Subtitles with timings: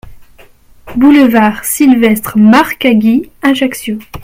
[0.97, 3.99] Boulevard Sylvestre Marcaggi, Ajaccio